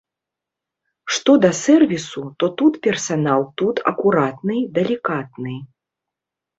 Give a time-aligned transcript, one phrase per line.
[1.15, 5.55] Што да сэрвісу, то тут персанал тут акуратны, далікатны.